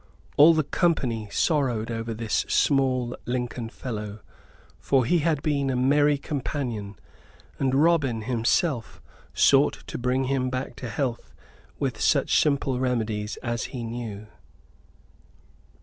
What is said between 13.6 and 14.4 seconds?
he knew.